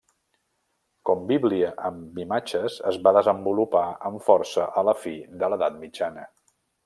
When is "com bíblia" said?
1.09-1.67